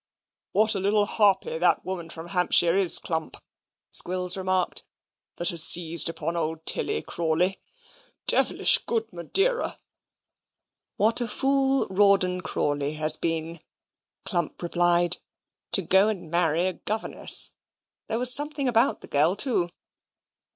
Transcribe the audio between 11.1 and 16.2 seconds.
a fool Rawdon Crawley has been," Clump replied, "to go